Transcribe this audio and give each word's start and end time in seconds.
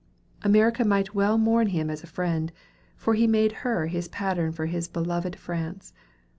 America 0.41 0.83
might 0.83 1.13
well 1.13 1.37
mourn 1.37 1.67
him 1.67 1.87
as 1.91 2.01
a 2.03 2.07
friend, 2.07 2.51
for 2.95 3.13
he 3.13 3.27
made 3.27 3.51
her 3.61 3.85
his 3.85 4.07
pattern 4.07 4.51
for 4.51 4.65
his 4.65 4.87
beloved 4.87 5.35
France. 5.35 5.93